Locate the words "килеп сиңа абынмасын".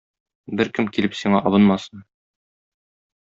0.95-2.01